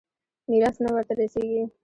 ميراث 0.49 0.75
نه 0.83 0.89
ورته 0.93 1.13
رسېږي. 1.19 1.63